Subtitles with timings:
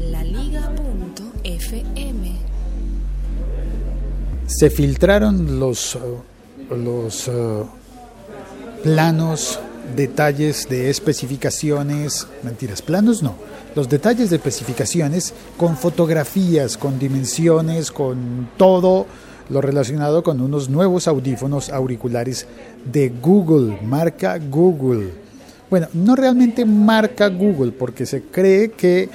[0.00, 1.20] laliga.fm.
[4.46, 6.22] Se filtraron los, uh,
[6.74, 7.66] los uh,
[8.82, 9.60] planos,
[9.94, 13.34] detalles de especificaciones, mentiras, planos no,
[13.74, 19.06] los detalles de especificaciones con fotografías, con dimensiones, con todo
[19.48, 22.46] lo relacionado con unos nuevos audífonos auriculares
[22.90, 25.10] de Google, marca Google.
[25.68, 29.08] Bueno, no realmente marca Google, porque se cree que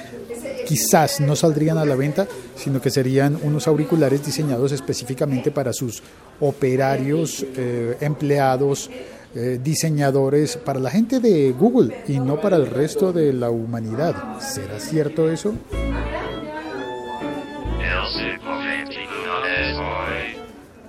[0.66, 6.02] quizás no saldrían a la venta, sino que serían unos auriculares diseñados específicamente para sus
[6.40, 8.90] operarios, eh, empleados,
[9.34, 14.40] eh, diseñadores, para la gente de Google y no para el resto de la humanidad.
[14.40, 15.54] ¿Será cierto eso?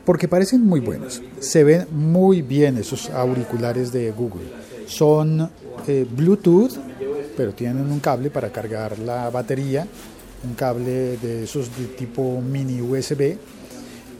[0.05, 1.21] Porque parecen muy buenos.
[1.39, 4.45] Se ven muy bien esos auriculares de Google.
[4.87, 5.49] Son
[5.85, 6.71] eh, Bluetooth,
[7.37, 9.87] pero tienen un cable para cargar la batería,
[10.43, 13.37] un cable de esos de tipo mini USB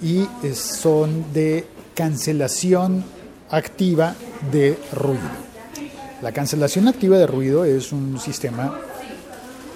[0.01, 1.65] y eh, son de
[1.95, 3.03] cancelación
[3.49, 4.15] activa
[4.51, 5.47] de ruido.
[6.21, 8.79] La cancelación activa de ruido es un sistema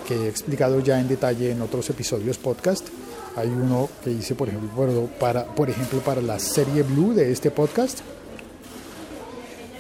[0.08, 2.88] que he explicado ya en detalle en otros episodios podcast
[3.36, 7.50] hay uno que hice, por ejemplo, para, por ejemplo, para la serie Blue de este
[7.50, 8.00] podcast,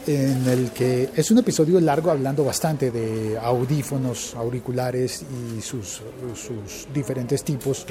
[0.07, 5.23] en el que es un episodio largo hablando bastante de audífonos, auriculares
[5.57, 6.01] y sus,
[6.35, 7.85] sus diferentes tipos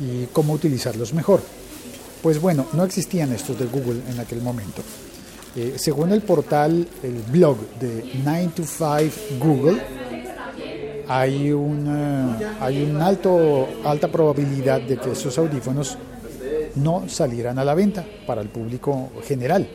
[0.00, 1.40] y cómo utilizarlos mejor.
[2.22, 4.82] Pues bueno, no existían estos de Google en aquel momento.
[5.56, 9.80] Eh, según el portal, el blog de 9 to 5 Google,
[11.06, 15.98] hay una, hay una alto, alta probabilidad de que esos audífonos
[16.76, 19.68] no salieran a la venta para el público general.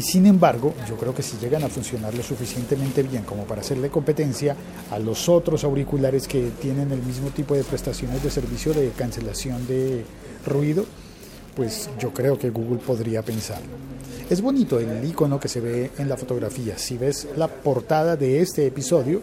[0.00, 3.60] Y sin embargo, yo creo que si llegan a funcionar lo suficientemente bien como para
[3.60, 4.56] hacerle competencia
[4.90, 9.66] a los otros auriculares que tienen el mismo tipo de prestaciones de servicio de cancelación
[9.66, 10.06] de
[10.46, 10.86] ruido,
[11.54, 13.68] pues yo creo que Google podría pensarlo.
[14.30, 16.78] Es bonito el icono que se ve en la fotografía.
[16.78, 19.20] Si ves la portada de este episodio,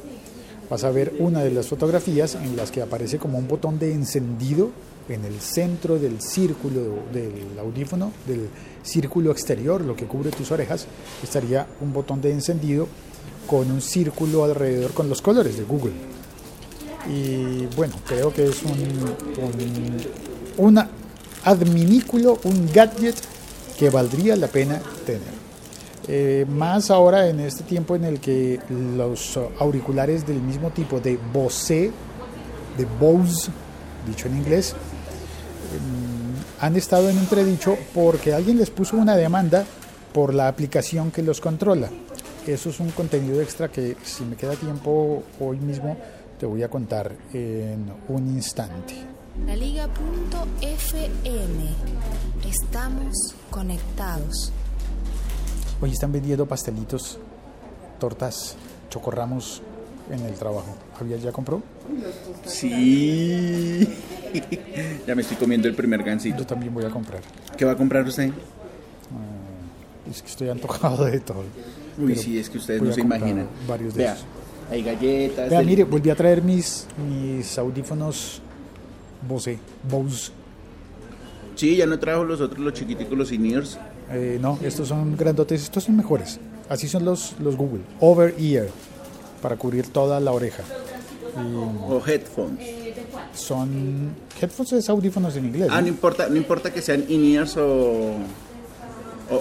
[0.69, 3.93] vas a ver una de las fotografías en las que aparece como un botón de
[3.95, 4.69] encendido
[5.09, 6.81] en el centro del círculo
[7.13, 8.49] del audífono, del
[8.83, 10.87] círculo exterior, lo que cubre tus orejas,
[11.23, 12.87] estaría un botón de encendido
[13.47, 15.93] con un círculo alrededor con los colores de Google.
[17.09, 18.61] Y bueno, creo que es
[20.57, 20.79] un,
[21.43, 23.15] adminículo, un gadget
[23.79, 25.37] que valdría la pena tener.
[26.09, 31.17] Eh, más ahora en este tiempo en el que los auriculares del mismo tipo de
[31.33, 31.91] Bose,
[32.77, 33.51] de Bose,
[34.05, 34.75] dicho en inglés,
[36.59, 39.65] han estado en entredicho porque alguien les puso una demanda
[40.13, 41.89] por la aplicación que los controla.
[42.45, 45.97] Eso es un contenido extra que si me queda tiempo hoy mismo
[46.39, 48.95] te voy a contar en un instante.
[49.45, 49.89] La Liga.fm.
[52.47, 54.51] Estamos conectados.
[55.81, 57.19] Hoy están vendiendo pastelitos,
[57.99, 58.55] tortas,
[58.89, 59.61] chocorramos
[60.09, 60.75] en el trabajo.
[60.99, 61.61] ¿Había ya compró?
[62.45, 63.87] Sí.
[65.07, 66.39] ya me estoy comiendo el primer gansito.
[66.39, 67.21] Yo también voy a comprar.
[67.57, 68.29] ¿Qué va a comprar usted?
[68.29, 71.43] Ah, es que estoy antojado de todo.
[71.97, 73.47] Uy, sí, es que ustedes no se imaginan.
[73.67, 74.17] Varios de Vea,
[74.69, 75.49] hay galletas.
[75.49, 78.41] Vea, mire, volví a traer mis, mis audífonos
[79.27, 80.31] Bose, Bose.
[81.55, 83.63] Sí, ya no trajo los otros, los chiquiticos, los in
[84.09, 86.39] eh, no, estos son grandotes, estos son mejores.
[86.69, 87.81] Así son los, los Google.
[87.99, 88.67] Over ear,
[89.41, 90.63] para cubrir toda la oreja.
[91.89, 92.86] o headphones.
[93.33, 95.69] Son headphones es audífonos en inglés.
[95.71, 98.13] Ah, no, importa, no importa que sean in-ears o,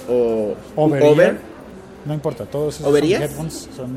[0.08, 1.38] o, over, over.
[2.04, 3.96] No importa, todos esos son headphones son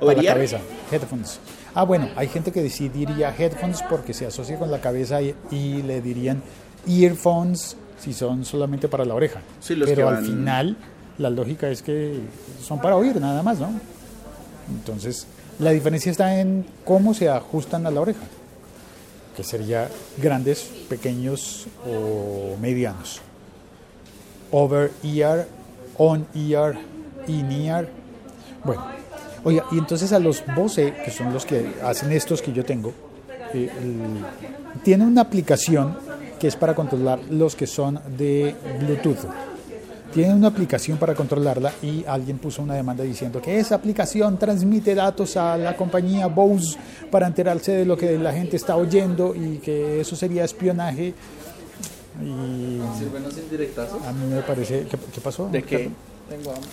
[0.00, 0.58] para la cabeza.
[0.90, 1.38] Headphones.
[1.74, 5.34] Ah, bueno, hay gente que sí diría headphones porque se asocia con la cabeza y,
[5.50, 6.42] y le dirían
[6.86, 9.40] earphones si son solamente para la oreja.
[9.68, 10.76] Pero al final
[11.18, 12.20] la lógica es que
[12.62, 13.70] son para oír nada más, ¿no?
[14.68, 15.26] Entonces,
[15.58, 18.22] la diferencia está en cómo se ajustan a la oreja,
[19.36, 19.88] que sería
[20.18, 23.20] grandes, pequeños o medianos.
[24.50, 25.46] Over ear,
[25.96, 26.76] on ear,
[27.26, 27.88] in ear.
[28.64, 28.86] Bueno,
[29.44, 32.92] oiga, y entonces a los Bose, que son los que hacen estos que yo tengo,
[33.54, 33.70] eh,
[34.82, 35.96] tiene una aplicación
[36.38, 39.51] que es para controlar los que son de Bluetooth.
[40.12, 44.94] Tienen una aplicación para controlarla y alguien puso una demanda diciendo que esa aplicación transmite
[44.94, 46.76] datos a la compañía Bose
[47.10, 51.14] para enterarse de lo que la gente está oyendo y que eso sería espionaje.
[52.20, 52.78] Y
[54.06, 54.86] a mí me parece...
[54.86, 55.48] ¿Qué, pasó?
[55.48, 55.88] ¿De qué?
[56.28, 56.68] Tengo hambre.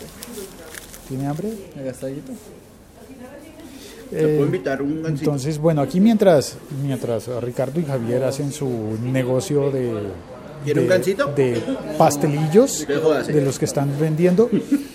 [1.08, 1.54] ¿Tiene hambre?
[1.78, 2.34] ¿Me gastadito?
[4.10, 5.06] Te puedo Eh, invitar un.
[5.06, 10.10] Entonces, bueno, aquí mientras, mientras Ricardo y Javier hacen su negocio de,
[10.64, 11.34] ¿Quiere un de, gansito?
[11.36, 11.62] de
[11.98, 13.32] pastelillos eh.
[13.32, 14.50] de los que están vendiendo,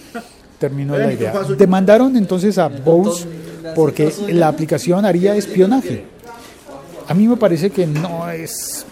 [0.59, 1.43] terminó Oigan, la ¿y tú idea.
[1.57, 3.27] Demandaron entonces a Bose
[3.75, 6.05] porque la aplicación haría espionaje.
[7.09, 8.87] A mí me parece que no es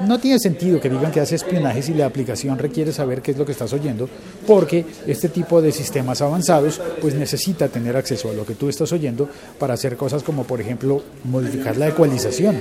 [0.00, 3.38] no tiene sentido que digan que hace espionaje si la aplicación requiere saber qué es
[3.38, 4.08] lo que estás oyendo,
[4.46, 8.92] porque este tipo de sistemas avanzados pues necesita tener acceso a lo que tú estás
[8.92, 9.28] oyendo
[9.58, 12.60] para hacer cosas como por ejemplo modificar la ecualización.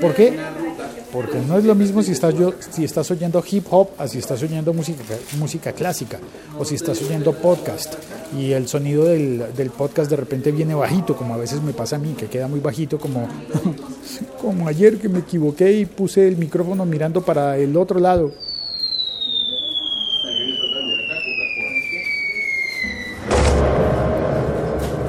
[0.00, 0.38] ¿Por qué?
[1.12, 4.18] Porque no es lo mismo si estás, yo, si estás oyendo hip hop a si
[4.18, 5.02] estás oyendo música,
[5.38, 6.18] música clásica
[6.58, 7.94] o si estás oyendo podcast
[8.38, 11.96] y el sonido del, del podcast de repente viene bajito, como a veces me pasa
[11.96, 13.28] a mí, que queda muy bajito, como,
[14.40, 18.32] como ayer que me equivoqué y puse el micrófono mirando para el otro lado.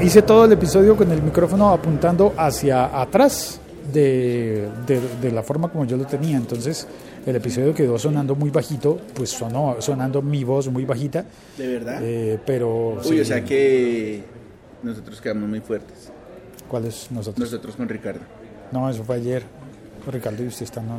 [0.02, 3.62] Hice todo el episodio con el micrófono apuntando hacia atrás
[3.94, 6.38] de, de- de la forma como yo lo tenía.
[6.38, 6.88] Entonces
[7.26, 11.26] el episodio quedó sonando muy bajito, pues sonó sonando mi voz muy bajita.
[11.58, 12.00] ¿De verdad?
[12.04, 14.24] eh, pero Uy, sí, o sea que
[14.82, 16.10] nosotros quedamos muy fuertes.
[16.68, 17.40] ¿cuál es nosotros?
[17.52, 18.22] Nosotros con Ricardo.
[18.72, 19.44] No, eso fue ayer.
[20.12, 20.86] Ricardo y usted están.
[20.88, 20.98] no,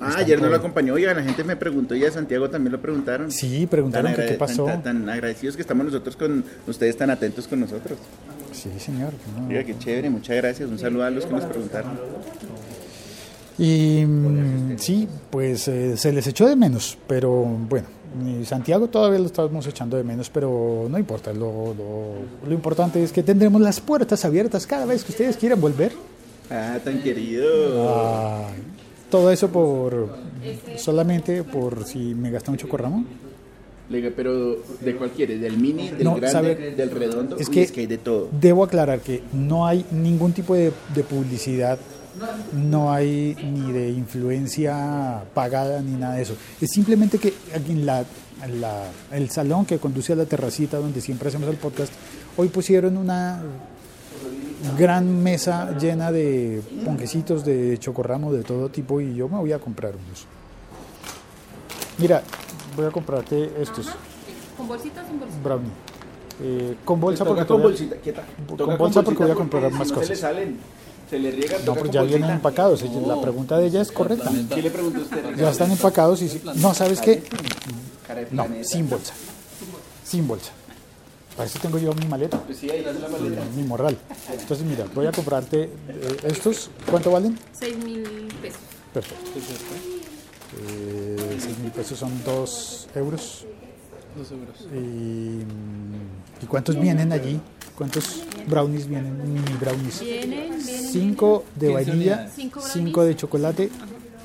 [0.00, 0.94] Ah, ayer no lo acompañó.
[0.94, 3.30] Oiga, la gente me preguntó y a Santiago también lo preguntaron.
[3.30, 4.64] Sí, preguntaron que qué pasó.
[4.64, 7.98] tan- tan agradecidos que estamos nosotros con ustedes, tan atentos con nosotros.
[8.52, 9.12] Sí, señor.
[9.38, 9.48] no.
[9.48, 10.68] Oiga, qué chévere, muchas gracias.
[10.68, 11.98] Un saludo a los que nos preguntaron.
[13.58, 17.88] Y mm, sí, pues eh, se les echó de menos, pero bueno,
[18.44, 23.12] Santiago todavía lo estamos echando de menos, pero no importa, lo, lo, lo importante es
[23.12, 25.92] que tendremos las puertas abiertas cada vez que ustedes quieran volver.
[26.50, 27.46] Ah, tan querido.
[27.88, 28.48] Ah,
[29.10, 30.08] todo eso por
[30.76, 33.04] solamente por si me gasta un chocorramo.
[33.90, 35.40] Le digo, pero ¿de cuál quieres?
[35.40, 37.36] ¿Del mini, del No, grande, sabe- del redondo?
[37.38, 38.28] Es Uy, que, es que hay de todo.
[38.38, 41.78] debo aclarar que no hay ningún tipo de, de publicidad,
[42.52, 46.34] no hay ni de influencia pagada ni nada de eso.
[46.60, 48.04] Es simplemente que aquí en la,
[48.44, 51.92] en la- el salón que conduce a la terracita donde siempre hacemos el podcast,
[52.36, 53.40] hoy pusieron una
[54.76, 59.58] gran mesa llena de ponquecitos de chocorramo de todo tipo y yo me voy a
[59.58, 60.26] comprar unos.
[61.98, 62.22] Mira,
[62.78, 63.86] voy a comprarte estos
[64.56, 65.42] ¿Con bolsitas o sin bolsitas?
[65.42, 65.70] brownie.
[66.40, 68.24] Eh, con bolsa Toca porque con bolsita, quieta.
[68.56, 70.18] con bolsa porque voy a comprar más no Se le cosas.
[70.20, 70.56] salen,
[71.10, 71.58] se le riega.
[71.58, 72.34] No, toca pues ya vienen bolsita.
[72.36, 72.82] empacados.
[73.06, 74.30] La pregunta de ella es correcta.
[74.54, 75.36] ¿Qué le preguntó usted?
[75.36, 77.22] Ya están empacados y no, ¿sabes qué?
[78.30, 79.14] No, sin bolsa.
[80.04, 80.52] Sin bolsa.
[81.36, 83.42] Para eso tengo yo mi maleta, Pues sí, ahí está la maleta.
[83.56, 83.96] mi morral.
[84.32, 86.68] Entonces, mira, voy a comprarte eh, estos.
[86.90, 87.38] ¿Cuánto valen?
[87.52, 88.02] 6 mil
[88.42, 88.60] pesos.
[88.92, 89.97] Perfecto.
[90.60, 93.46] Eh, 6 mil pesos son 2 euros.
[94.16, 94.56] Dos euros.
[94.72, 97.40] Y, mm, ¿Y cuántos vienen allí?
[97.76, 99.16] ¿Cuántos brownies vienen?
[99.32, 100.00] Mini brownies.
[100.00, 100.60] Vienen, vienen.
[100.60, 102.32] 5 de 15 vainilla, unidades.
[102.34, 103.70] Cinco 5 de chocolate,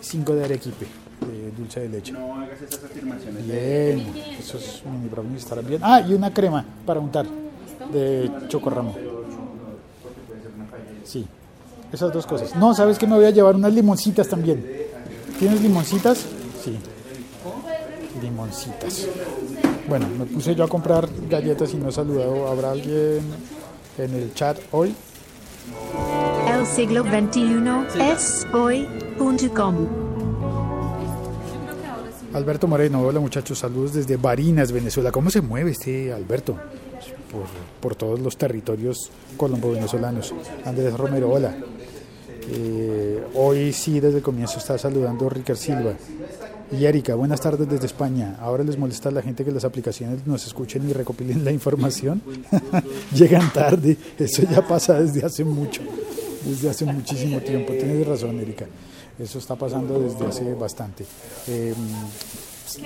[0.02, 0.88] 5 de arequipe,
[1.22, 2.12] de dulce de leche.
[2.14, 3.46] No hagas esas afirmaciones.
[3.46, 5.82] Bien, esos mini brownies estarán bien.
[5.84, 7.28] Ah, y una crema para untar
[7.92, 8.96] de chocorramo.
[11.04, 11.28] Sí,
[11.92, 12.56] esas dos cosas.
[12.56, 14.83] No, ¿sabes que Me voy a llevar unas limoncitas también.
[15.40, 16.26] ¿Tienes limoncitas?
[16.64, 16.78] Sí.
[18.22, 19.08] Limoncitas.
[19.88, 22.48] Bueno, me puse yo a comprar galletas y no he saludado.
[22.48, 23.22] ¿Habrá alguien
[23.98, 24.96] en el chat hoy?
[26.48, 29.76] El siglo XXI es hoy.com.
[32.34, 35.12] Alberto Moreno, hola muchachos, saludos desde Barinas, Venezuela.
[35.12, 36.58] ¿Cómo se mueve este Alberto?
[37.32, 37.46] Por,
[37.80, 40.34] por todos los territorios colombo-venezolanos.
[40.66, 41.56] Andrés Romero, hola.
[42.50, 45.94] Eh, hoy sí, desde el comienzo está saludando Ricard Silva.
[46.72, 48.38] Y Erika, buenas tardes desde España.
[48.40, 52.22] Ahora les molesta a la gente que las aplicaciones nos escuchen y recopilen la información.
[53.14, 53.98] Llegan tarde.
[54.18, 55.82] Eso ya pasa desde hace mucho,
[56.44, 57.74] desde hace muchísimo tiempo.
[57.74, 58.66] Tienes razón, Erika.
[59.20, 61.06] Eso está pasando desde hace bastante.
[61.48, 61.74] Eh,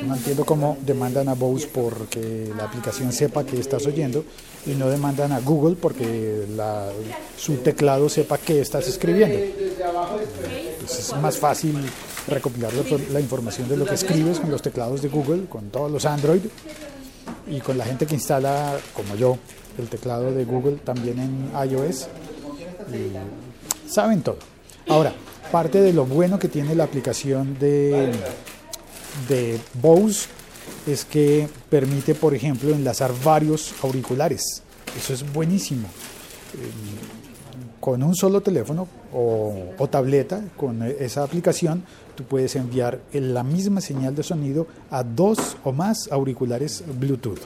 [0.04, 4.24] no entiendo cómo demandan a Bose porque la aplicación sepa que estás oyendo
[4.66, 6.46] y no demandan a Google porque
[7.38, 9.38] su teclado sepa que estás escribiendo.
[10.80, 11.76] Pues es más fácil
[12.28, 12.72] recopilar
[13.12, 16.42] la, información de lo que escribes con los teclados de Google, con todos los Android
[17.50, 19.38] y con la gente que instala, como yo,
[19.78, 22.08] el teclado de Google también en iOS.
[23.88, 24.40] Saben todo.
[24.88, 25.14] Ahora,
[25.52, 28.12] parte de lo bueno que tiene la aplicación de,
[29.28, 30.28] de Bose
[30.86, 34.64] es que permite, por ejemplo, enlazar varios auriculares.
[34.98, 35.88] Eso es buenísimo.
[36.54, 41.84] Eh, Con un solo teléfono o, o tableta, con esa aplicación,
[42.16, 47.40] tú puedes enviar la misma señal de sonido a dos o más auriculares Bluetooth.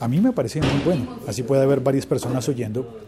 [0.00, 1.18] a mí me parece muy bueno.
[1.26, 2.98] Así puede haber varias personas oyendo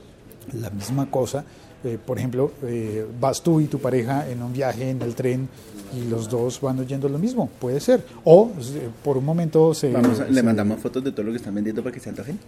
[0.52, 1.44] la misma cosa.
[1.82, 5.48] Eh, por ejemplo, eh, vas tú y tu pareja en un viaje en el tren
[5.96, 8.04] y los dos van oyendo lo mismo, puede ser.
[8.24, 9.90] O eh, por un momento se...
[9.90, 12.10] Vamos a- le se- mandamos fotos de todo lo que están vendiendo para que se
[12.10, 12.38] antojen.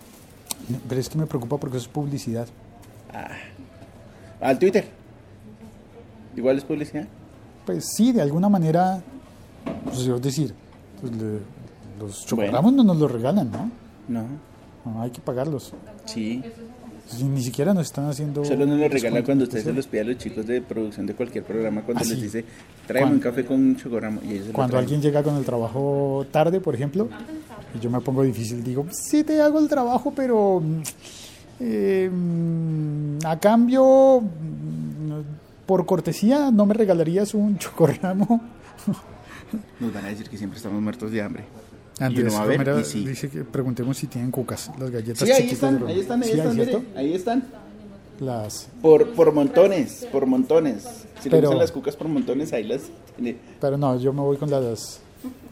[0.89, 2.47] Pero es que me preocupa porque eso es publicidad.
[4.41, 4.85] Al Twitter.
[6.37, 7.07] Igual es publicidad.
[7.67, 9.01] Pues sí, de alguna manera,
[9.85, 10.55] pues, es decir,
[11.01, 11.39] pues, le-
[12.01, 13.71] los chocorramos no nos los regalan, ¿no?
[14.09, 14.25] No.
[14.85, 15.73] No, hay que pagarlos.
[16.07, 16.43] Sí.
[17.23, 18.45] Ni siquiera nos están haciendo...
[18.45, 21.07] Solo nos lo regalan descuento cuando usted se los pide a los chicos de producción
[21.07, 22.45] de cualquier programa cuando Ah, les dice,
[22.87, 24.21] tráeme un café con un chocorramo.
[24.25, 27.09] Y ellos Cuando alguien llega con el trabajo tarde, por ejemplo,
[27.75, 30.63] y yo me pongo difícil, digo, sí te hago el trabajo, pero
[31.61, 32.11] eh,
[33.25, 38.41] a cambio, mm, por cortesía, ¿no me regalarías un chocorramo?
[39.81, 41.45] Nos van a decir que siempre estamos muertos de hambre.
[42.01, 43.07] Y va a ver y sí.
[43.07, 46.39] dice que preguntemos si tienen cucas, las galletas Sí, ahí están, ahí están, ahí Sí,
[46.41, 47.45] están, ahí están.
[48.21, 50.85] Las, Por, por montones, por montones.
[51.21, 52.83] Si le Pero- gustan las cucas por montones, ahí las
[53.17, 53.37] tiene.
[53.61, 55.01] pero no, yo me voy con las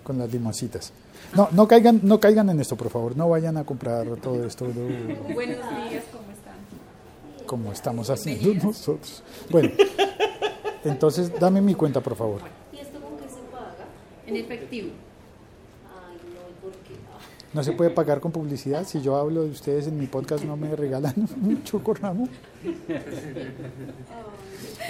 [0.05, 0.93] con las limoncitas.
[1.37, 3.17] No, no caigan, no caigan en esto, por favor.
[3.17, 7.47] No vayan a comprar todo esto Buenos días, ¿cómo están?
[7.47, 9.23] como estamos haciendo nosotros.
[9.51, 9.71] Bueno,
[10.85, 12.41] entonces dame mi cuenta, por favor.
[14.27, 14.91] En efectivo.
[17.53, 18.87] No se puede pagar con publicidad.
[18.87, 22.29] Si yo hablo de ustedes en mi podcast, no me regalan un chocorramo.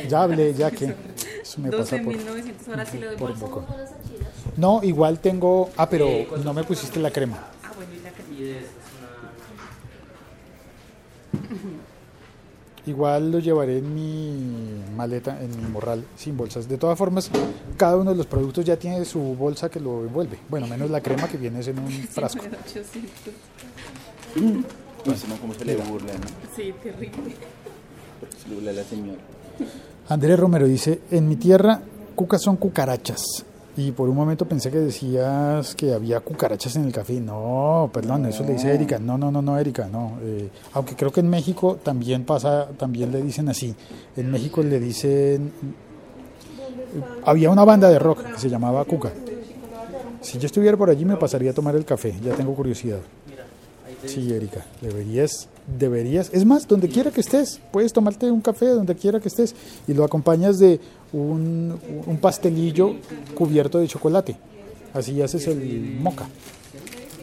[0.08, 0.94] Ya hablé, ya que
[1.42, 2.14] eso me pasa por.
[2.14, 3.64] 12.900, ahora sí le doy por poco.
[4.56, 5.70] No, igual tengo.
[5.76, 6.08] Ah, pero
[6.44, 7.38] no me pusiste la crema.
[7.64, 8.22] Ah, bueno, y la que
[12.86, 16.68] Igual lo llevaré en mi maleta, en mi morral, sin bolsas.
[16.68, 17.30] De todas formas,
[17.76, 20.38] cada uno de los productos ya tiene su bolsa que lo envuelve.
[20.48, 22.40] Bueno, menos la crema que viene en un frasco.
[22.42, 23.34] 800.
[25.06, 26.26] No sé, no, cómo se le burla, ¿no?
[26.56, 27.34] Sí, terrible.
[28.42, 29.20] Se le burla a la señora.
[30.08, 31.80] Andrés Romero dice, en mi tierra,
[32.14, 33.44] cucas son cucarachas.
[33.80, 37.18] Y por un momento pensé que decías que había cucarachas en el café.
[37.18, 38.98] No, perdón, eso le dice Erika.
[38.98, 40.18] No, no, no, no, Erika, no.
[40.22, 43.74] Eh, aunque creo que en México también pasa, también le dicen así.
[44.18, 45.50] En México le dicen...
[47.24, 49.12] Había una banda de rock que se llamaba Cuca.
[50.20, 52.98] Si yo estuviera por allí me pasaría a tomar el café, ya tengo curiosidad.
[54.06, 56.30] Sí, Erika, deberías, deberías.
[56.32, 59.54] Es más, donde quiera que estés, puedes tomarte un café donde quiera que estés
[59.86, 60.80] y lo acompañas de
[61.12, 62.94] un, un pastelillo
[63.34, 64.36] cubierto de chocolate.
[64.94, 66.26] Así haces el moca.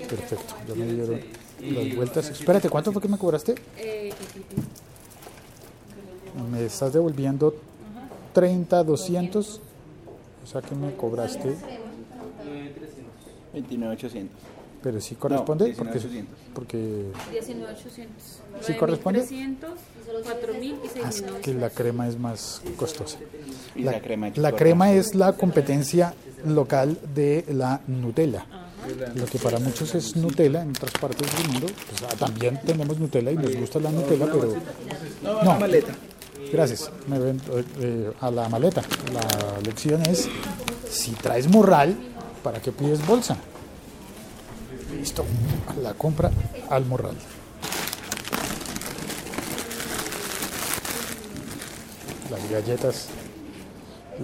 [0.08, 1.20] Perfecto, ya me dieron
[1.62, 2.30] las vueltas.
[2.30, 3.56] Espérate, ¿cuánto fue que me cobraste?
[3.78, 4.14] Eh,
[6.52, 7.56] Me estás devolviendo
[8.34, 9.62] 30, 200.
[10.44, 11.56] O sea que me cobraste,
[13.54, 14.57] 29,800.
[14.82, 16.54] Pero sí corresponde No, porque, 19,800.
[16.54, 16.78] porque
[17.32, 18.42] 19,800.
[18.62, 19.20] ¿Sí corresponde?
[19.20, 21.42] 300, 4.000 y ah, es 6.900.
[21.42, 23.18] que la crema es más costosa.
[23.76, 26.14] Y la, crema La es la competencia
[26.46, 28.46] local de la Nutella.
[29.16, 32.98] Lo que para muchos es Nutella en otras partes del mundo, pues, ah, también tenemos
[33.00, 34.56] Nutella y nos gusta la Nutella, pero
[35.44, 35.94] No, maleta.
[36.54, 38.82] gracias me ven, eh, eh, a la maleta.
[39.14, 40.30] La lección es,
[40.90, 41.98] si traes morral,
[42.44, 43.36] ¿para qué pides bolsa?
[44.98, 45.24] Listo,
[45.82, 46.32] la compra
[46.70, 47.16] al morral.
[52.32, 53.08] Las galletas,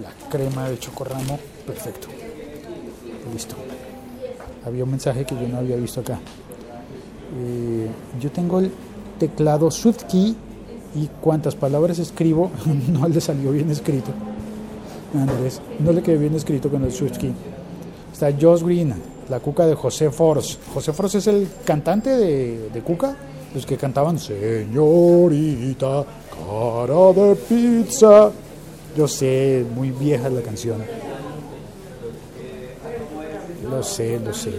[0.02, 2.08] la crema de chocorramo, perfecto.
[3.32, 3.54] Listo.
[4.66, 6.18] Había un mensaje que yo no había visto acá.
[7.36, 7.88] Eh,
[8.20, 8.72] yo tengo el
[9.18, 10.36] teclado SwiftKey
[10.96, 12.50] y cuantas palabras escribo
[12.92, 14.10] no le salió bien escrito.
[15.14, 17.32] Andrés, no le quedó bien escrito con el SwiftKey.
[18.12, 18.94] Está Josh Green,
[19.28, 20.58] la cuca de José Force.
[20.72, 23.16] José Force es el cantante de, de cuca,
[23.54, 28.30] los que cantaban Señorita, cara de pizza.
[28.96, 30.82] Yo sé, muy vieja la canción.
[33.68, 34.52] Lo sé, lo sé.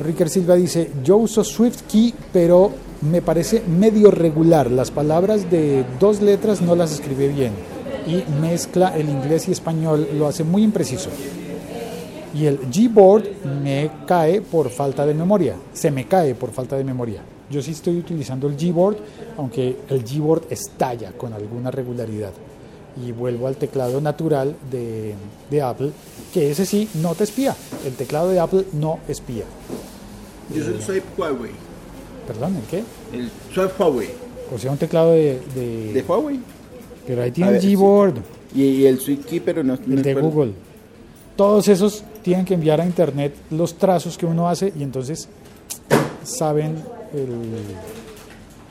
[0.00, 2.70] Ricker Silva dice, yo uso SwiftKey, pero
[3.02, 4.70] me parece medio regular.
[4.70, 7.52] Las palabras de dos letras no las escribe bien.
[8.06, 11.08] Y mezcla el inglés y español, lo hace muy impreciso.
[12.34, 13.24] Y el Gboard
[13.62, 15.56] me cae por falta de memoria.
[15.72, 17.20] Se me cae por falta de memoria.
[17.50, 18.96] Yo sí estoy utilizando el Gboard,
[19.36, 22.32] aunque el Gboard estalla con alguna regularidad.
[23.06, 25.14] Y vuelvo al teclado natural de,
[25.50, 25.90] de Apple,
[26.32, 27.54] que ese sí no te espía.
[27.86, 29.44] El teclado de Apple no espía.
[30.54, 31.52] Yo soy, soy Huawei.
[32.26, 32.82] Perdón, ¿el qué?
[33.16, 34.08] El, soy Huawei.
[34.54, 35.40] O sea, un teclado de...
[35.54, 36.38] de- De Huawei.
[37.06, 37.74] pero ahí tiene el ver, sí.
[37.74, 38.14] Gboard,
[38.54, 40.30] Y, y el SwiftKey, pero no, no el de recuerdo.
[40.36, 40.52] Google.
[41.36, 45.28] Todos esos tienen que enviar a internet los trazos que uno hace y entonces
[46.24, 46.76] saben
[47.12, 47.76] el-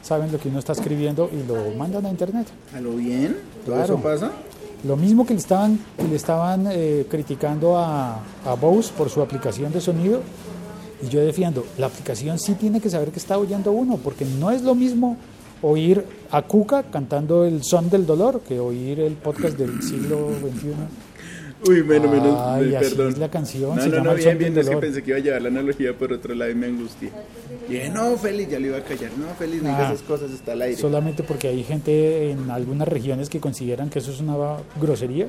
[0.01, 2.47] saben lo que uno está escribiendo y lo mandan a internet.
[2.75, 3.37] ¿A lo bien?
[3.65, 3.93] ¿Todo Claro.
[3.95, 4.31] eso pasa?
[4.83, 5.79] Lo mismo que le estaban,
[6.09, 8.15] le estaban eh, criticando a,
[8.45, 10.21] a Bose por su aplicación de sonido,
[11.03, 14.49] y yo defiendo, la aplicación sí tiene que saber que está oyendo uno, porque no
[14.51, 15.17] es lo mismo
[15.61, 20.73] oír a Cuca cantando el son del dolor que oír el podcast del siglo XXI.
[21.67, 23.13] Uy, menos, menos, Ay, eh, así perdón.
[23.13, 25.17] es la canción, No, se no, llama no, bien, bien, es que pensé que iba
[25.19, 27.09] a llevar la analogía por otro lado y me angustié.
[27.69, 29.11] Dije, no, Félix, ya lo iba a callar.
[29.17, 29.93] No, Félix, no digas Ah.
[29.93, 30.77] esas cosas, está al aire.
[30.77, 34.35] Solamente porque hay gente en algunas regiones que consideran que eso es una
[34.81, 35.27] grosería.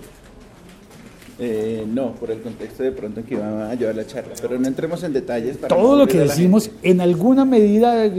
[1.38, 4.34] Eh, no, por el contexto de pronto en que iba a llevar la charla.
[4.40, 5.56] Pero no entremos en detalles.
[5.56, 8.10] Para Todo no lo que decimos, en alguna medida,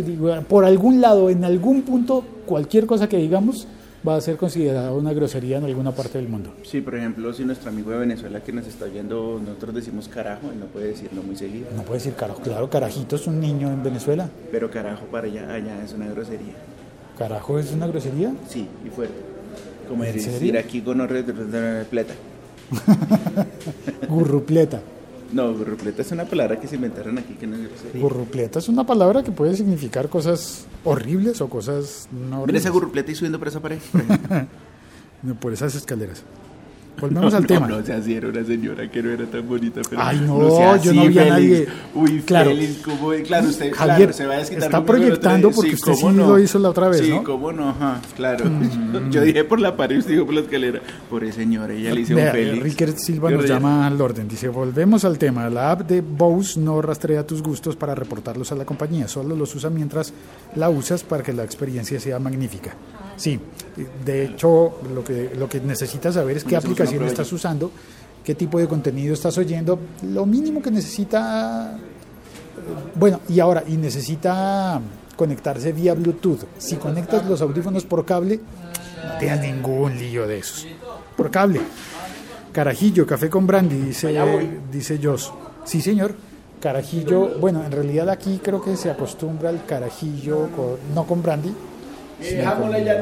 [0.50, 3.67] por algún lado, en algún punto, cualquier cosa que digamos
[4.07, 6.53] va a ser considerada una grosería en alguna parte del mundo.
[6.63, 10.50] Sí, por ejemplo, si nuestro amigo de Venezuela que nos está viendo, nosotros decimos carajo,
[10.51, 11.67] él no puede decirlo muy seguido.
[11.75, 14.29] No puede decir carajo, claro, carajito es un niño en Venezuela.
[14.51, 16.53] Pero carajo para allá, allá es una grosería.
[17.17, 18.33] Carajo es una grosería.
[18.50, 19.15] Sí, y fuerte.
[19.88, 20.60] Como ¿En decir serio?
[20.60, 21.07] aquí con
[21.89, 22.13] pleta.
[24.10, 24.81] Gurrupleta.
[25.33, 27.57] No, rupleta es una palabra que se inventaron aquí que no.
[27.95, 32.61] Gurrupleta es una palabra que puede significar cosas horribles o cosas no Mira horribles.
[32.61, 33.79] esa gurrupleta y subiendo por esa pared.
[35.23, 36.23] por por esas escaleras.
[37.00, 37.67] Volvemos al no, tema.
[37.67, 39.81] No, o sea, sí era una señora que no era tan bonita.
[39.89, 41.67] Pero Ay, no, sea yo no así, vi a nadie.
[41.93, 42.51] Uy, Claro.
[42.51, 43.12] Félix, ¿cómo?
[43.25, 46.39] Claro, usted Javier, claro, se va a desquitar está proyectando porque usted ¿cómo sí lo
[46.39, 47.21] hizo la otra vez, sí, ¿no?
[47.21, 47.23] Mm.
[47.23, 48.45] cómo no, ajá, claro.
[49.12, 50.81] Yo dije por la pared y usted dijo por la escalera.
[51.09, 52.63] Por esa señora, ella le hizo un Vea, Félix.
[52.63, 54.27] Ricker Silva nos llama al orden.
[54.27, 55.50] Dice, volvemos al tema.
[55.50, 59.07] La app de Bose no rastrea tus gustos para reportarlos a la compañía.
[59.07, 60.13] Solo los usa mientras
[60.55, 62.75] la usas para que la experiencia sea magnífica.
[63.17, 63.39] Sí,
[64.05, 67.72] de hecho, lo que, lo que necesitas saber es qué aplicación estás usando,
[68.24, 69.79] qué tipo de contenido estás oyendo.
[70.12, 71.77] Lo mínimo que necesita...
[72.96, 74.79] Bueno, y ahora, y necesita
[75.15, 76.46] conectarse vía Bluetooth.
[76.58, 78.39] Si conectas los audífonos por cable,
[79.05, 80.67] no tengas ningún lío de esos.
[81.17, 81.62] Por cable.
[82.52, 84.15] Carajillo, café con brandy, dice,
[84.71, 84.99] dice.
[85.65, 86.15] Sí, señor.
[86.62, 91.54] Carajillo, bueno, en realidad aquí creo que se acostumbra al carajillo, con- no con brandy,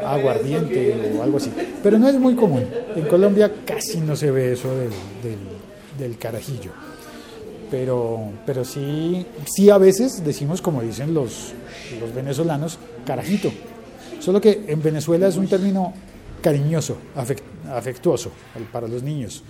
[0.05, 1.51] aguardiente o algo así.
[1.83, 2.65] Pero no es muy común.
[2.95, 4.89] En Colombia casi no se ve eso del,
[5.23, 5.51] del-
[5.99, 6.71] del carajillo.
[7.69, 11.53] Pero, pero sí, sí a veces decimos, como dicen los,
[11.99, 13.49] los venezolanos, carajito.
[14.19, 15.93] Solo que en Venezuela es un término
[16.41, 18.31] cariñoso, afec- afectuoso
[18.71, 19.43] para los niños,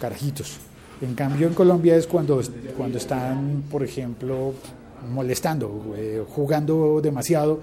[0.00, 0.56] carajitos.
[1.02, 2.40] En cambio en Colombia es cuando,
[2.76, 4.54] cuando están, por ejemplo,
[5.10, 7.60] molestando, eh, jugando demasiado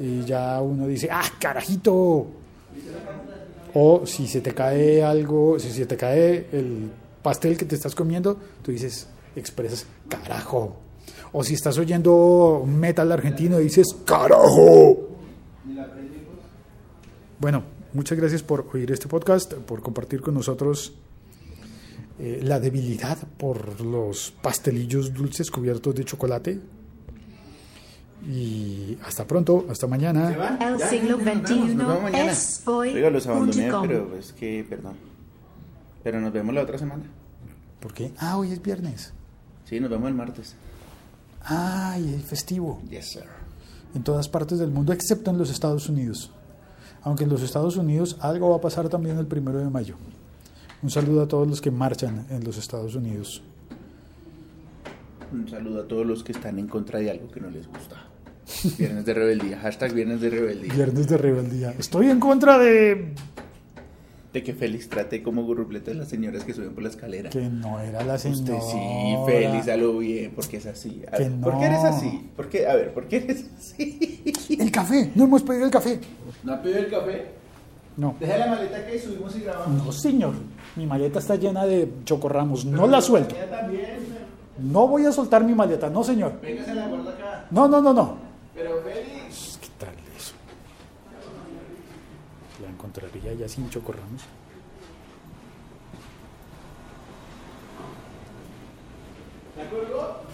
[0.00, 2.26] y ya uno dice, ah, carajito.
[3.74, 6.90] O si se te cae algo, si se te cae el
[7.22, 10.76] pastel que te estás comiendo, tú dices, expresas carajo.
[11.32, 15.08] O si estás oyendo metal argentino, dices carajo.
[17.38, 20.92] Bueno, muchas gracias por oír este podcast, por compartir con nosotros
[22.18, 26.60] eh, la debilidad por los pastelillos dulces cubiertos de chocolate.
[28.28, 30.58] Y hasta pronto, hasta mañana.
[30.60, 31.76] El siglo XXI
[32.14, 34.94] es hoy Oiga, los abandoné, pero es que, perdón.
[36.04, 37.02] Pero nos vemos la otra semana.
[37.80, 38.12] ¿Por qué?
[38.18, 39.12] Ah, hoy es viernes.
[39.64, 40.54] Sí, nos vemos el martes.
[41.42, 42.80] Ah, y es festivo.
[42.88, 43.24] Yes, sir.
[43.94, 46.30] en todas partes del mundo, excepto en los Estados Unidos.
[47.02, 49.96] Aunque en los Estados Unidos algo va a pasar también el primero de mayo.
[50.82, 53.42] Un saludo a todos los que marchan en los Estados Unidos.
[55.32, 58.11] Un saludo a todos los que están en contra de algo que no les gusta.
[58.78, 59.58] Viernes de rebeldía.
[59.58, 60.74] Hashtag viernes de rebeldía.
[60.74, 61.74] Viernes de rebeldía.
[61.78, 63.14] Estoy en contra de
[64.32, 67.30] De que Félix trate como gurrupletas las señoras que suben por la escalera.
[67.30, 68.54] que no era la señora.
[68.56, 71.02] Usted sí, Félix, a lo bien, porque es así.
[71.12, 71.88] A Que ver, ¿Por qué eres no.
[71.88, 72.30] así?
[72.36, 72.66] ¿Por qué?
[72.66, 74.24] A ver, ¿por qué eres así?
[74.58, 76.00] El café, no hemos pedido el café.
[76.42, 77.26] ¿No ha pedido el café?
[77.96, 78.16] No.
[78.18, 79.84] Deja la maleta que subimos y grabamos.
[79.84, 80.34] No, señor.
[80.76, 82.64] Mi maleta está llena de chocorramos.
[82.64, 83.34] No la suelto.
[83.34, 84.22] También.
[84.58, 85.90] No voy a soltar mi maleta.
[85.90, 86.40] No, señor.
[86.40, 87.46] Véngase la guarda acá.
[87.50, 88.31] No, no, no, no.
[93.22, 94.22] allá, ya sin Choco Ramos.
[99.56, 100.31] ¿De acuerdo?